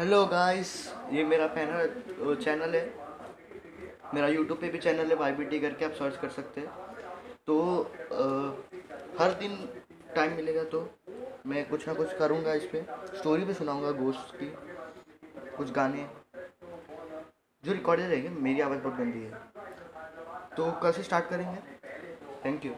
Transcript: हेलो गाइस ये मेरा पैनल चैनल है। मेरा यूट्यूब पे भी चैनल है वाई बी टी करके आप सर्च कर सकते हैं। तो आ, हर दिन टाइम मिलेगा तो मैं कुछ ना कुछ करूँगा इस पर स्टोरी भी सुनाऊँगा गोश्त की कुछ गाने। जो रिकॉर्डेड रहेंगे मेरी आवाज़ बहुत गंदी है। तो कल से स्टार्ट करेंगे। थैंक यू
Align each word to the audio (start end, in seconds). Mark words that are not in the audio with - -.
हेलो 0.00 0.24
गाइस 0.26 0.70
ये 1.12 1.22
मेरा 1.24 1.46
पैनल 1.46 2.34
चैनल 2.34 2.74
है। 2.74 2.82
मेरा 4.14 4.28
यूट्यूब 4.28 4.58
पे 4.60 4.68
भी 4.68 4.78
चैनल 4.78 5.10
है 5.10 5.16
वाई 5.16 5.32
बी 5.32 5.44
टी 5.44 5.58
करके 5.60 5.84
आप 5.84 5.92
सर्च 5.92 6.16
कर 6.16 6.28
सकते 6.28 6.60
हैं। 6.60 6.68
तो 7.46 7.56
आ, 7.82 8.22
हर 9.18 9.34
दिन 9.40 9.56
टाइम 10.14 10.32
मिलेगा 10.36 10.62
तो 10.64 10.80
मैं 11.46 11.68
कुछ 11.68 11.86
ना 11.88 11.94
कुछ 11.94 12.16
करूँगा 12.18 12.52
इस 12.52 12.64
पर 12.74 13.16
स्टोरी 13.16 13.44
भी 13.44 13.54
सुनाऊँगा 13.54 13.90
गोश्त 14.00 14.34
की 14.36 14.52
कुछ 15.56 15.72
गाने। 15.72 16.06
जो 17.64 17.72
रिकॉर्डेड 17.72 18.10
रहेंगे 18.10 18.28
मेरी 18.40 18.60
आवाज़ 18.60 18.78
बहुत 18.78 18.96
गंदी 18.96 19.24
है। 19.24 19.32
तो 20.56 20.70
कल 20.82 20.92
से 20.92 21.02
स्टार्ट 21.02 21.28
करेंगे। 21.28 21.58
थैंक 22.44 22.64
यू 22.66 22.72